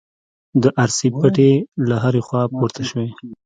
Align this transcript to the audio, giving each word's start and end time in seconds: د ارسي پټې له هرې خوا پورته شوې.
د 0.61 0.63
ارسي 0.83 1.09
پټې 1.19 1.51
له 1.87 1.95
هرې 2.03 2.21
خوا 2.27 2.41
پورته 2.55 2.83
شوې. 2.89 3.07